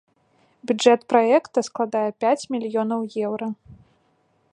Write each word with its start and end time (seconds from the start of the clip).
Бюджэт 0.69 1.01
праекта 1.13 1.59
складае 1.67 2.07
пяць 2.25 2.47
мільёнаў 2.55 3.01
еўра. 3.27 3.47